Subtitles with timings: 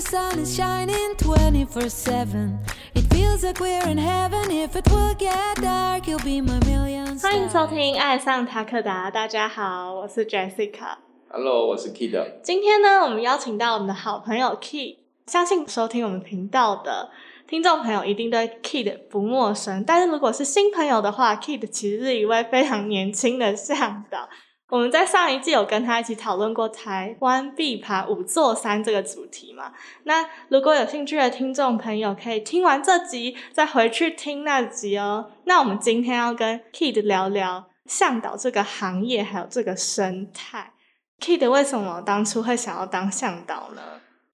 [0.00, 2.58] the sun is shining 24 7.
[2.94, 4.50] It feels like we're in heaven.
[4.50, 10.96] If it will get dark, you'll be my million 欢迎收.听《爱上塔克达》，大家好，我是 Jessica。
[11.28, 12.40] Hello，我是 Kid。
[12.42, 17.10] 今天呢，我们邀请到我们的好朋友 Kid 相信收听我们频道的
[17.46, 19.84] 听众朋友一定对 Kid 不陌生。
[19.84, 24.30] 但是如果是新朋友的话，Kid 其实是一位非常年轻的向导。
[24.70, 29.72] 我们在上一季有跟他一起讨论过台湾必爬五座山这个主题嘛？
[30.04, 35.32] 那如果有兴趣的听众朋友，可以听完这集再回去听那集哦。
[35.44, 40.72] 那我们今天要跟 Kid 聊聊向导这个行业，还有这个生态。
[41.20, 43.82] Kid 为什么当初会想要当向导呢？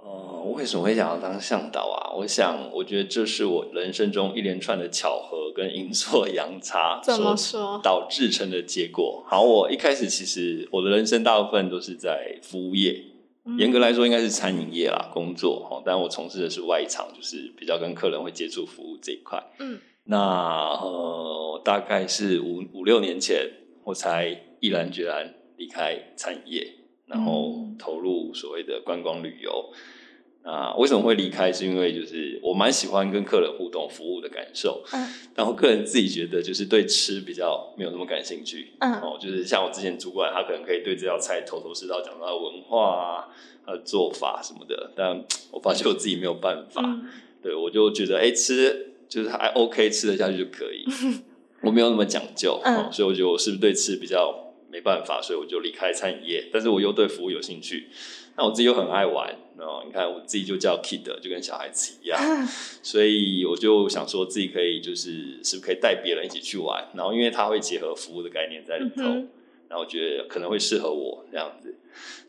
[0.07, 0.13] 呃，
[0.45, 2.15] 我为什么会想要当向导啊？
[2.15, 7.81] 我想，我觉得这是我人生中一连串的巧合跟阴错阳差 怎么说？
[7.83, 9.25] 导致成的结果。
[9.27, 13.03] 好，我一开始其实我的人生大部分都是在服务业，
[13.47, 15.83] 嗯严格来说应该是餐饮业啦，工作哈。
[15.85, 19.43] 但我从事的是外场，就是比较跟客人会接触服务这一块。
[19.59, 20.19] 嗯，那
[20.81, 23.51] 呃，大概是五五六年前，
[23.83, 26.67] 我才毅然决然离开餐饮业，
[27.07, 29.73] 然后嗯投入所谓的观光旅游。
[30.47, 31.53] 那为什么会离开？
[31.53, 34.83] 是因为就是我蛮喜欢跟客人互动、服务的感受。
[34.93, 38.69] 嗯然后个人自己觉得就是对吃比较没有那么感兴趣。
[38.79, 43.29] 嗯哦，就是像我之前主管，他可能可以对这道菜头头是道，讲到文化啊、
[43.67, 46.81] 它的做法什么的，但 我发现我自己没有办法。
[46.83, 47.05] 嗯
[47.43, 50.85] 对我就觉得，哎、吃就是还 OK，吃得下去就可以。
[51.63, 56.49] 我没有那么讲究，嗯哦所以我觉得我是不是对吃比较没办法，所以我就离开餐饮业。
[56.53, 57.89] 但是我又对服务有兴趣，
[58.37, 62.21] 那我自己又很爱玩，哦，你看我自己就叫 kid，就跟小孩子一样，
[62.83, 69.29] 所以我就想说自己可以就是是不是可以带别人一起去玩，然后因为它会结合服务的概念在里头，嗯哼
[69.69, 71.75] 那我觉得可能会适合我这样子。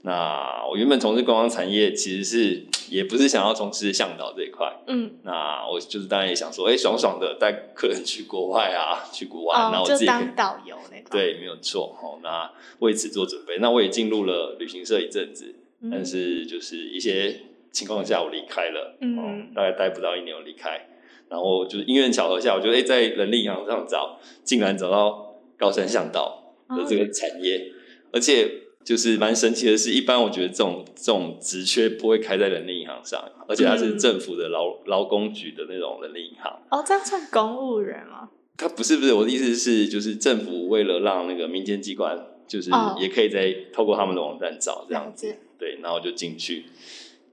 [0.03, 4.73] 那我原本从事观光产业，其实是也不是想要从事向导这一块。
[4.87, 11.07] 嗯，那我就是当然也想说，哎、爽爽的带客人去国外啊，去国外，那哦，我自己当导游那 种。
[11.11, 11.93] 对，没有错。
[12.01, 13.57] 好，那为此做准备。
[13.59, 17.35] 那我也进入了旅行社一阵子，嗯，但是就是一些
[17.71, 20.87] 情况下我离开了，嗯哦，大概待不到一年我离开，
[21.29, 27.71] 然后就是因缘巧合下，我觉得哎、诶在人力银行上找，竟然找到高山向导的这个产业，
[28.11, 28.49] 而且
[28.83, 36.59] 就是蛮神奇的是，一般我觉得这种这种职缺不会开在人力银行上，而且它是嗯政府的劳劳工局的那种人力银行。
[36.71, 38.29] 哦，这样算公务员吗？
[38.57, 42.17] 他不是不是我的意思是，就是政府为了让那个民间机关，
[42.47, 46.65] 就是哦也可以在透过他们的网站找这样子，对，然后就进去。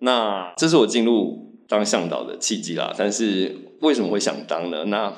[0.00, 2.92] 那这是我进入当向导的契机啦。
[2.96, 4.84] 但是为什么会想当呢？
[4.86, 5.16] 那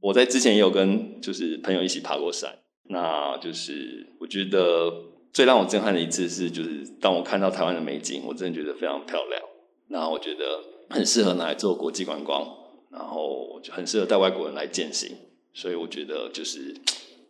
[0.00, 4.92] 我在之前也有跟就是朋友一起爬过山，那就是我觉得
[5.32, 9.40] 最让我震撼的一次是，就是当我看到台湾的美景，我真的觉得非常漂亮。
[9.88, 10.60] 然后我觉得
[10.90, 12.46] 很适合拿来做国际观光，
[12.90, 15.16] 然后就很适合带外国人来践行，
[15.54, 16.74] 所以我觉得就是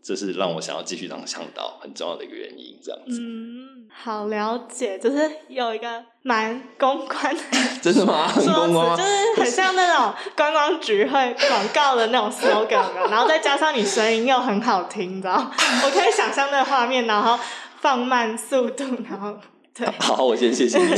[0.03, 2.79] 这是让我想要继续当向导很重要的一个原因。
[2.83, 7.41] 这样子，嗯，好了解，就是有一个蛮公关的
[7.81, 8.29] 真的吗？
[8.35, 15.51] 公关就是很像那种观光局会广告的那种 slogan， 然后再加上你声音又很好听，你知道？
[15.85, 17.39] 我可以想象那个画面，然后
[17.81, 19.39] 放慢速度，然后
[19.75, 19.87] 对。
[20.01, 20.95] 好，我先谢谢你。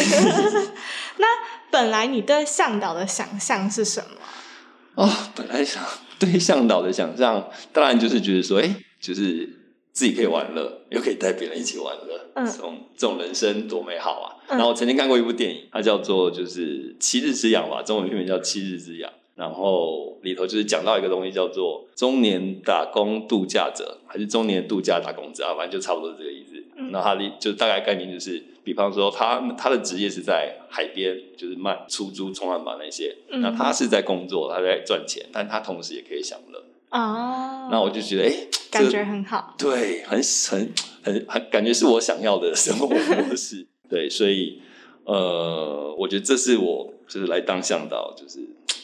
[1.18, 1.26] 那
[1.70, 5.04] 本来你对向导的想象是什么？
[5.04, 5.82] 哦，本来想
[6.18, 9.46] 对向导的想象，当然就是觉得说，哎、就是
[9.92, 14.26] 自己可以玩乐，又可以带别人一起玩乐，嗯这种这种人生多美好啊！
[14.48, 19.10] 嗯然后我曾经看过一部电影，它叫做就是《七日之痒》吧，中文片名叫《七日之痒》。
[19.36, 26.62] 然后里头就是讲到一个东西叫做中年打工度假者，还是中年度假打工者啊，反正就差不多是这个意思。
[26.76, 36.62] 嗯那他的就大概概念就是，比方说他他的职业是在海边，就是卖出租冲浪板那些，嗯那他是在工作，他在赚钱，但他同时也可以享乐。
[36.94, 39.54] 哦，那我就觉得，哎、这感个觉很好。
[39.58, 40.72] 对，很很
[41.02, 43.66] 很很感觉是我想要的生活模式。
[43.90, 44.62] 对，所以
[45.04, 48.38] 呃，我觉得这是我就是来当向导，就是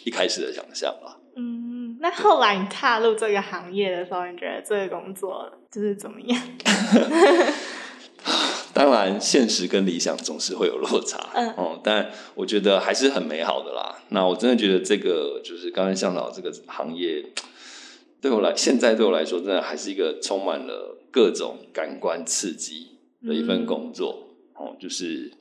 [0.05, 1.17] 一开始的想象吧。
[1.37, 6.43] 嗯，那后来你踏入这个行业的时候，你觉得这个工作就是怎么样？
[8.75, 13.97] 当然，现实跟理想总是会有落差，嗯哦，但我觉得还是很美好的啦。
[14.11, 17.25] 那我真的觉得这个就是刚才向导这个行业，
[18.21, 22.89] 对我来，现在对我来说，真的还是一个充满了各种感官刺激
[23.27, 24.29] 的一份工作。
[24.55, 25.33] 哦，就是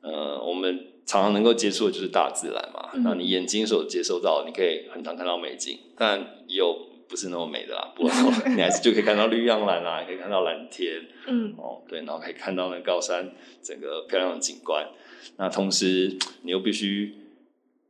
[0.00, 2.90] 呃，我们常常能够接触的就是大自然嘛。
[2.94, 6.74] 嗯那你眼睛所接收到，你可以很常看到美景，但有
[7.08, 8.10] 不是那么美的啦，不过
[8.54, 13.30] 你还是就可以看到绿杨蓝啊，可以看到蓝天嗯哦，对，然后可以看到那高山
[13.62, 14.88] 整个漂亮的景观。
[15.36, 17.14] 那同时你又必须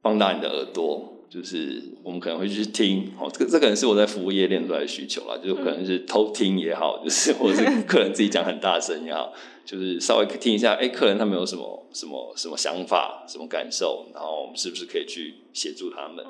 [0.02, 9.32] 放大你的耳朵，就是我们可能会去听哦，这个这可能是我在服务业练出来的需求啦，就是可能是偷听也好，就是或者是 客人自己讲很大声也好，
[9.64, 16.22] 就是稍微听一下，哎，客人他们有什么什么什么想法、什么感受，然后我们是不是可以去协助他们？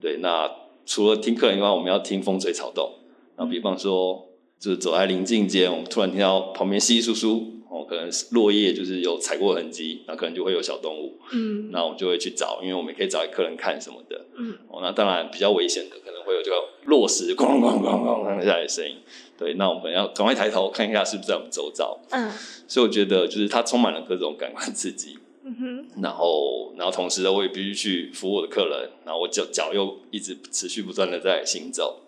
[0.00, 0.50] 对，那
[0.86, 2.94] 除了听客人以外，我们要听风吹草动。
[3.36, 4.27] 然后比方说，
[4.58, 14.26] 就是走在临近间，我们突然听到旁边稀稀疏疏，哦，可能落叶就是有踩过痕迹，那可能就会有小动物，嗯那我们就会去找，因为我们也可以找给客人看什么的。
[14.36, 16.56] 嗯哦，那当然比较危险的可能会有这个
[16.86, 18.96] 落石咣咣咣咣咣下来的声音。
[19.38, 22.00] 对，那我们要赶快抬头看一下是不是在我们周遭。
[22.10, 22.30] 嗯
[22.66, 25.16] 所以我觉得就是它充满了各种感官刺激。
[25.44, 32.02] 嗯哼，然后，然后同时呢，我也必须去服务我的客人，然后我脚脚又一直持续不断的在行走，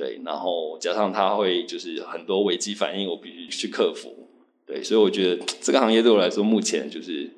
[0.00, 4.28] 对，然后加上他会就是很多危机反应，我必须去克服，
[4.64, 7.28] 对，所以我觉得这个行业对我来说，目前就是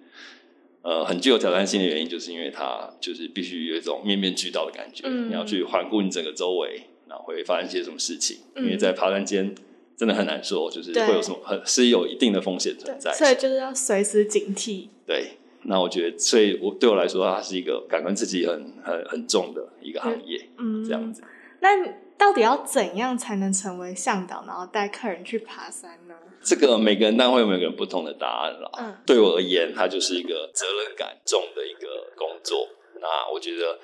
[0.83, 9.53] 呃很具有挑战性的原因，就是因为它就是必须有一种面面俱到的感觉，嗯你要去环顾你整个周围，然后会发生一些什么事情，嗯因为在爬山间
[9.97, 14.87] 真的很难说，就是对会有什么很是有一定的风险存在，所以就是要随时警惕。
[15.05, 15.33] 对，
[15.65, 21.23] 那我觉得，所以我对我来说，它是一个感官刺激很很很重的一个行业，嗯，这样子。
[21.61, 21.89] 那你
[22.23, 26.15] 到底要怎样才能成为向导，然后带客人去爬山呢？
[26.41, 28.71] 这个每个人当然会有每个人不同的答案啦。
[28.79, 32.69] 嗯对我而言，它就是一个责任感重的一个工作。
[33.01, 33.77] 那我觉得，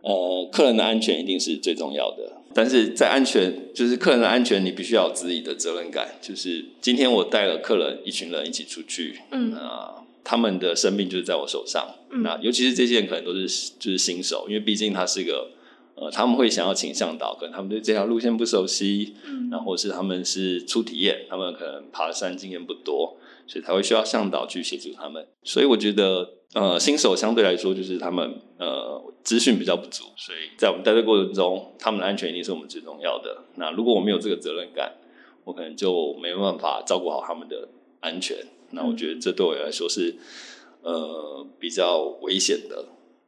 [0.00, 2.40] 呃，客人的安全一定是最重要的。
[2.54, 6.14] 但是在安全，就是客人的安全，你必须要有自己的责任感。
[6.22, 11.86] 就是今天我带了客人一群人一起出去，嗯那他们的生命就是在我手上。
[12.10, 15.50] 嗯那尤其是这些人可能都是就是新手，因为毕竟他是一个
[15.96, 23.16] 呃，他们会想要请向导，可能他们对这条路线不熟悉，嗯然后或是他们是初体验，他们可能爬山经验不多，
[23.46, 25.26] 所以才会需要向导去协助他们。
[25.42, 33.44] 所以我觉得，呃，新手相对来说就是他们呃资讯比较不足，所以在我们带队过程中，他们的安全一定是我们最重要的。
[33.54, 34.92] 那如果我没有这个责任感，
[35.44, 37.68] 我可能就没办法照顾好他们的
[38.00, 38.36] 安全。
[38.72, 40.14] 那我觉得这对我来说是
[40.82, 42.84] 呃比较危险的。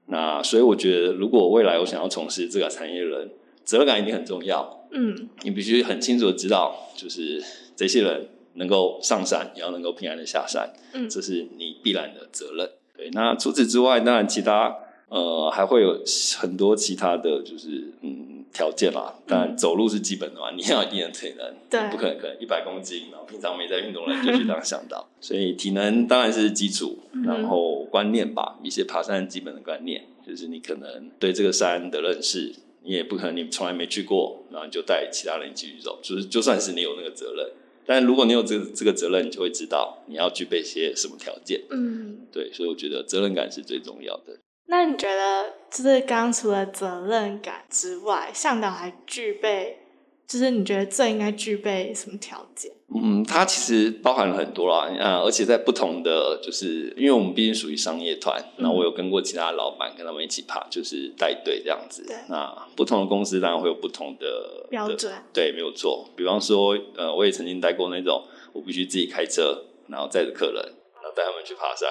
[0.08, 3.30] 那所以我觉得，如果未来我想要从事这个产业的人，
[3.64, 4.86] 责任感一定很重要。
[4.90, 7.42] 嗯你必须很清楚的知道，就是
[7.76, 12.70] 这些人能够上山，也要能够平安的下山，嗯这是你必然的责任。
[12.96, 14.74] 对，那除此之外，当然其他
[15.10, 16.02] 呃还会有
[16.38, 19.14] 很多其他的就是嗯条件啦。
[19.26, 32.54] 当然走路是基本的嘛， 你要有一定的体能，对不可能可能一百公斤，然后 平常没在运动的人就去当向导，所以体能当然是基础，嗯然后观念吧，一些爬山基本的观念，就是你可能对这个山的认识。
[32.84, 37.46] 你也不可能你从来没去过，然后你就带其他人继续走，就是就算是你有那个责任，
[37.84, 41.60] 但如果你有这个这个责任，你就会知道你要具备些什么条件。
[41.68, 42.20] 嗯。
[42.32, 44.38] 对，所以我觉得责任感是最重要的。
[44.70, 49.78] 那你觉得，就是刚刚除了责任感之外，向导还具备，
[50.26, 52.70] 就是你觉得最应该具备什么条件？
[52.94, 62.16] 嗯，它其实包含了很多啦，啊，而且在不同的，就是因为我们毕竟属于商业团，嗯那我有跟过其他老板跟他们一起爬，就是带队这样子对。
[62.28, 66.08] 那不同的公司当然会有不同的的标准对，没有错。
[66.16, 68.22] 比方说，呃，我也曾经带过那种，
[68.52, 71.88] 我必须自己开车，然后载着客人，然后带他们去爬山，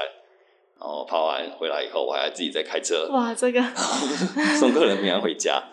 [0.79, 3.62] 然后爬完回来以后，我还要自己再开车，哇，这个
[4.60, 5.63] 送客人平安回家。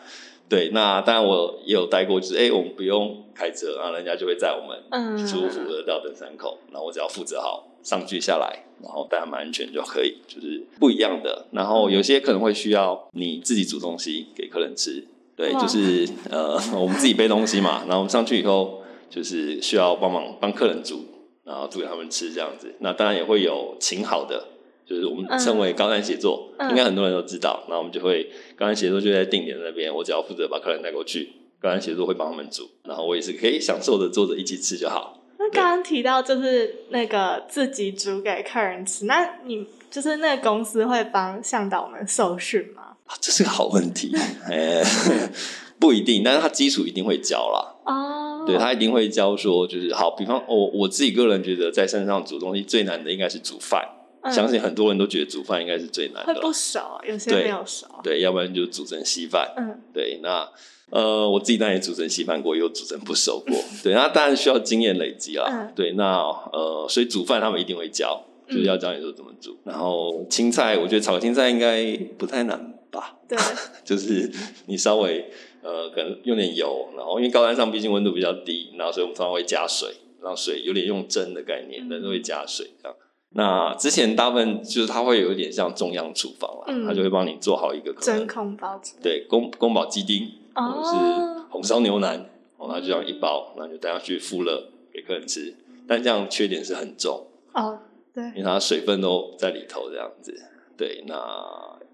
[0.48, 11.46] 对，那当然我也有带过，就是哎、诶我们不用开车，然后人家就会载我们嗯舒服的到登山口，然后我只要负责好上去下来，然后带他们安全就可以，就是不一样的。
[11.50, 21.06] 然后有些可能会需要你自己煮东西给客人吃，对，就是呃 我们自己背东西嘛，然后我们上去以后就是需要帮忙帮客人煮，
[21.44, 22.74] 然后煮给他们吃这样子。
[22.80, 24.44] 那当然也会有请好的。
[24.86, 27.64] 就是我们称为高山协作，嗯应该很多人都知道。
[27.68, 35.20] 那我们就会高山协作就在定点那边，我只要负责把客人带过去，高山协作会帮他们煮，然后我也是可以享受的坐着一起吃就好。
[35.38, 42.82] 那刚刚提到就是那个自己煮给客人吃，那你就是那个公司会帮向导们受训吗？
[43.06, 44.10] 啊这是个好问题，
[44.50, 44.82] 哎，
[45.78, 47.74] 不一定，但是他基础一定会教啦。
[47.84, 53.86] 哦，对他一定会教说，就是好，比方我我自己个人觉得，在山上煮东西最难的应该是煮饭，
[54.24, 56.34] 嗯相信很多人都觉得煮饭应该是最难的。
[56.34, 57.86] 会不熟，有些对没有熟。
[58.02, 59.52] 对，要不然就煮成稀饭。
[59.56, 60.48] 嗯对，那
[60.90, 63.54] 呃，我自己当然也煮成稀饭过，也有煮成不熟过。
[63.82, 65.46] 对，那当然需要经验累积啦。
[65.48, 69.56] 嗯对，那呃，所以煮饭他们一定会教，就是要教你说怎么煮。
[69.64, 73.16] 然后青菜，我觉得炒青菜应该不太难吧？
[73.28, 73.36] 对，
[73.84, 74.30] 就是
[74.66, 75.30] 你稍微
[75.62, 79.90] 呃，可能用点油，然后因为高山上毕竟温度比较低，然后所以我们通常会加水，
[80.22, 82.96] 让水有点用蒸的概念，但是会加水这样。
[83.36, 88.96] 那之前大部分就是它会有一点像中央厨房啦，嗯它就会帮你做好一个真空包子。
[89.02, 95.54] 对宫宫保鸡丁或者是哦，红烧牛腩，哦，那就这样一包，那就带下去复热给客人吃。
[95.86, 97.78] 但这样缺点是很重，哦，
[98.14, 100.34] 对因，为它水分都在里头这样子。
[100.76, 101.14] 对，那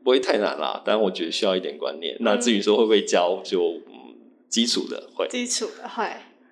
[0.04, 2.16] 不会太难啦，但我觉得需要一点观念。
[2.20, 4.14] 那至于说会不会教，就嗯
[4.48, 6.04] 基础的会，基础的会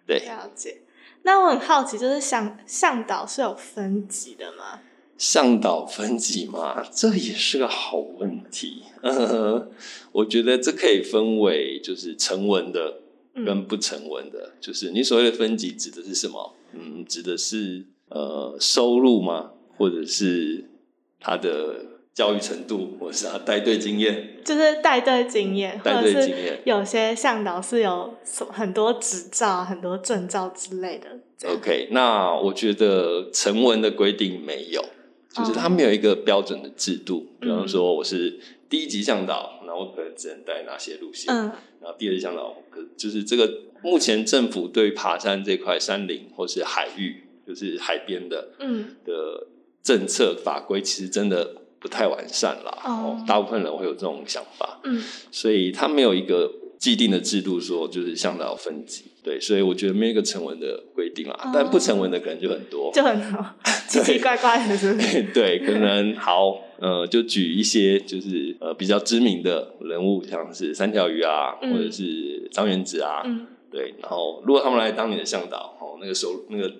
[0.07, 0.19] 对。
[0.21, 0.79] 了解。
[1.23, 4.81] 那我很好奇，就是向向导是有分级的吗？
[5.19, 8.83] 向导分级嘛，这也是个好问题。
[9.03, 9.69] 呃，
[10.13, 13.01] 我觉得这可以分为就是成文的
[13.35, 14.53] 跟嗯不成文的。
[14.61, 16.55] 就是你所谓的分级指的是什么？
[16.73, 19.51] 嗯，指的是呃收入吗？
[19.77, 20.65] 或者是
[21.21, 24.41] 他的教育程度，或者是他带队经验？
[24.45, 26.61] 就是带队经验，或带队经验。
[26.65, 28.13] 有些向导是有
[28.51, 31.07] 很多执照、很多证照之类的。
[31.49, 34.85] OK，那我觉得成文的规定没有，
[35.33, 37.25] 就是他没有一个标准的制度。
[37.39, 41.33] 比方说，我是第一级向导，那我可能只能带哪些路线？
[41.33, 43.49] 嗯然后第二级向导，可就是这个
[43.81, 49.47] 目前政府对爬山这块山林或是海域，就是海边的嗯的
[49.85, 52.79] 政策法规，其实真的不太完善啦。
[52.85, 59.05] 哦大部分人会有这种想法，嗯所以他没有一个既定的制度说就是向导分级。
[59.23, 62.91] 对，所以我觉得没有一个成文的规定啦，哦但不成文的可能就很多。
[62.95, 63.45] 就很多
[63.89, 65.23] 奇奇怪怪的，是不是？
[65.35, 76.73] 对，可能好，呃，就举一些就是呃比较知名的人物，像是三条鱼啊，嗯或者是张元子啊，嗯，对，然后如果他们来当你的向导，哦，那个收那个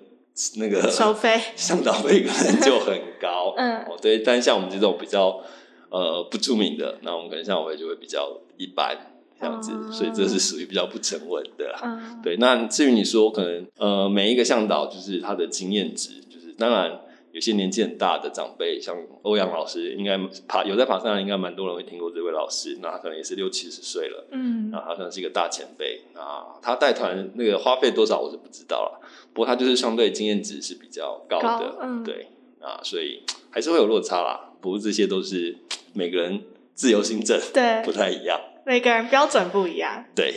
[0.57, 3.77] 那个收费， 向导费可能就很高， 嗯。
[3.85, 5.41] 哦，对，但像我们这种比较
[5.89, 8.97] 呃不著名的，那我们可能向导费就会比较一般
[9.39, 9.91] 这样子，哦。
[9.91, 11.79] 所以这是属于比较不成文的啦。
[11.83, 12.21] 嗯。
[12.23, 16.99] 对，那至于你说可能呃每一个向导就是他的经验值，就是当然
[17.31, 20.17] 有些年纪很大的长辈，像欧阳老师，应该
[20.47, 24.27] 爬有在爬山的，应该蛮多人会听过这位老师，那他可能也是六七十岁了。
[24.31, 28.99] 嗯那他算是一个大前辈，那他带团那个花费多少我是不知道了，
[29.33, 32.27] 不过他就是相对经验值是比较高的，高嗯对，
[32.59, 34.51] 啊，所以还是会有落差啦。
[34.59, 35.55] 不过这些都是
[35.93, 36.41] 每个人
[36.73, 40.33] 自由行政对不太一样，每个人标准不一样，对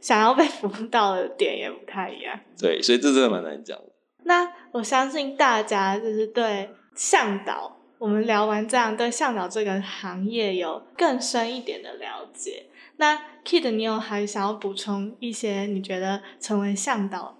[0.00, 2.38] 想要被服务到的点也不太一样。
[2.58, 3.84] 对，所以这真的蛮难讲的。
[4.26, 12.66] 那我相信大家就是对向导，我们聊完这样，对向导这个行业有更深一点的了解。
[12.96, 17.36] 那 Kid，你有还想要补充一些你觉得成为向导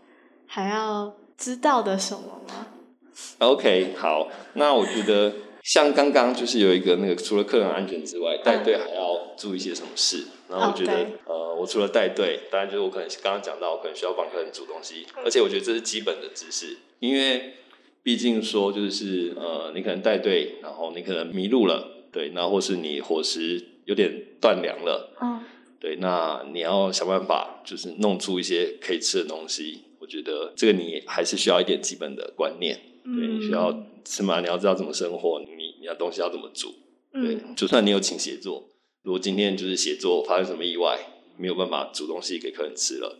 [0.46, 2.66] 还要知道的什么吗
[3.38, 5.32] ？OK，好，那我觉得
[5.66, 10.22] 像刚刚就是有一个那个，除了客人安全之外，带队还要注意一些什么事。
[10.48, 10.92] 然后我觉得，
[11.24, 17.54] 呃，我除了带队，当然就是我可能刚刚讲到，我可能需要帮客人煮东西，嗯而且我觉得这是基本的知识，因为
[18.04, 25.40] 毕竟说就是呃，你可能带队，然后你可能迷路了，对，那或是你伙食有点断粮了，嗯
[25.80, 29.82] 对，那你要想办法就是弄出一些可以吃的东西。
[29.98, 32.78] 我觉得这个你还是需要一点基本的观念。
[33.06, 35.46] 对，你需要嗯起码你要知道怎么生活，你
[35.80, 36.74] 你要东西要怎么煮。
[37.12, 38.64] 对，嗯就算你有请协作，
[39.02, 40.98] 如果今天就是写作发生什么意外，
[41.36, 43.18] 没有办法煮东西给客人吃了，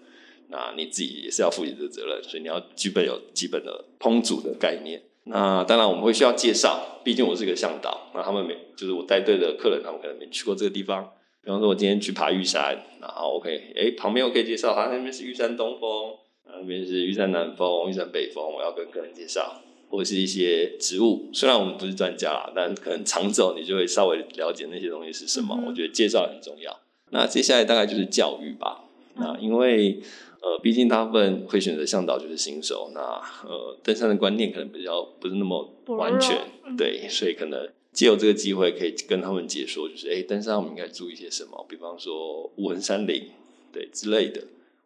[0.49, 5.03] 那你自己也是要负起这个责任，所以你要具备有基本的烹煮的概念。
[5.25, 11.13] 那当然我们会需要介绍，毕竟我是个向导，那他们没就是我带队的客人，他们可能没去过这个地方。
[11.43, 16.15] 比方说，我今天去爬玉山，然后 OK，哎，旁边我可以介绍，啊，那边是玉山东峰，
[16.45, 19.63] 那边是玉山南风、玉山北风，我要跟客人介绍。
[19.89, 25.57] 或者是一些植物，虽然我们不是专家啦，但可能常走你就会稍微了解那些东西是什么。
[25.59, 26.81] 嗯我觉得介绍很重要。
[27.11, 28.85] 那接下来大概就是教育吧。
[29.17, 30.01] 嗯那因为
[30.43, 33.01] 呃，毕竟大部分会选择向导就是新手，那
[33.49, 43.31] 呃，登山的观念可能比较不是那么完全，嗯对，所以可能借由这个机会可以跟他们解说，就是哎，登山我们应该注意些什么，比方说无痕山林，
[43.73, 44.43] 对之类的。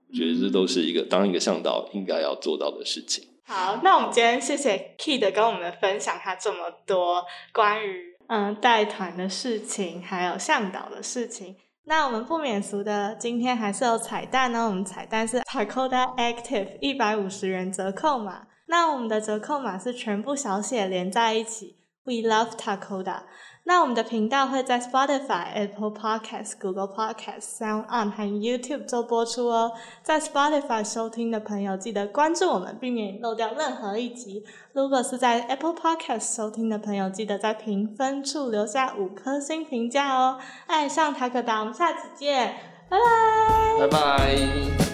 [0.09, 3.25] 我觉得这都是一个当一个向导应该要做到的事情。
[3.51, 11.57] 好，那我们今天谢谢 Kid 跟我们分享他这么多关于嗯带团的事情，还有向导的事情。
[11.87, 14.69] 那我们不免俗的，今天还是有彩蛋呢。
[14.69, 18.47] 我们彩蛋是 Takoda Active 一百五十元折扣码。
[18.67, 23.23] 那我们的折扣码是全部小写连在一起，We love Takoda。
[23.65, 29.73] 那我们的频道会在 Spotify、Apple Podcasts、Google Podcasts、Sound On 和 YouTube 做播出哦。
[30.03, 34.45] 在 Spotify 收听的朋友，记得关注我们，避免漏掉任何一集。
[34.73, 40.39] 如果是在 Apple Podcast 收听的朋友，记得在评分处留下五颗星评价哦。
[40.67, 42.55] 爱上塔可达，我们下次见，
[42.89, 43.87] 拜拜。
[43.87, 44.90] 拜拜。